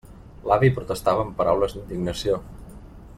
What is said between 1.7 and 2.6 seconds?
d'indignació.